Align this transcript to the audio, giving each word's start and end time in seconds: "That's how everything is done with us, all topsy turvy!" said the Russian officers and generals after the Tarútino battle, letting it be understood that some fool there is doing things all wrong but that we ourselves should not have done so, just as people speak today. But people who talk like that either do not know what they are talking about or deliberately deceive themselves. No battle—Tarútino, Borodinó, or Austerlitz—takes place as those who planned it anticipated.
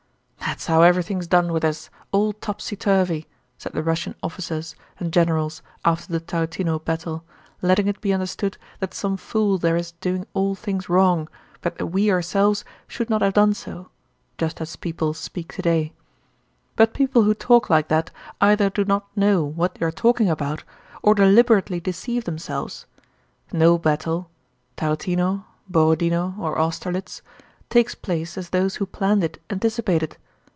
"That's 0.51 0.65
how 0.67 0.81
everything 0.81 1.19
is 1.19 1.29
done 1.29 1.53
with 1.53 1.63
us, 1.63 1.89
all 2.11 2.33
topsy 2.33 2.75
turvy!" 2.75 3.25
said 3.57 3.71
the 3.71 3.81
Russian 3.81 4.15
officers 4.21 4.75
and 4.99 5.13
generals 5.13 5.61
after 5.85 6.11
the 6.11 6.19
Tarútino 6.19 6.77
battle, 6.83 7.23
letting 7.61 7.87
it 7.87 8.01
be 8.01 8.11
understood 8.11 8.57
that 8.79 8.93
some 8.93 9.15
fool 9.15 9.57
there 9.57 9.77
is 9.77 9.93
doing 10.01 10.25
things 10.55 10.87
all 10.89 10.93
wrong 10.95 11.29
but 11.61 11.77
that 11.77 11.87
we 11.87 12.11
ourselves 12.11 12.65
should 12.85 13.09
not 13.09 13.21
have 13.21 13.33
done 13.33 13.53
so, 13.53 13.89
just 14.37 14.59
as 14.59 14.75
people 14.75 15.13
speak 15.13 15.53
today. 15.53 15.93
But 16.75 16.93
people 16.93 17.21
who 17.23 17.33
talk 17.33 17.69
like 17.69 17.87
that 17.87 18.11
either 18.41 18.69
do 18.69 18.83
not 18.83 19.07
know 19.15 19.45
what 19.45 19.75
they 19.75 19.85
are 19.85 19.91
talking 19.91 20.29
about 20.29 20.65
or 21.01 21.15
deliberately 21.15 21.79
deceive 21.79 22.25
themselves. 22.25 22.85
No 23.53 23.77
battle—Tarútino, 23.77 25.45
Borodinó, 25.71 26.37
or 26.37 26.59
Austerlitz—takes 26.59 27.95
place 27.95 28.37
as 28.37 28.49
those 28.49 28.75
who 28.75 28.85
planned 28.85 29.23
it 29.23 29.41
anticipated. 29.49 30.17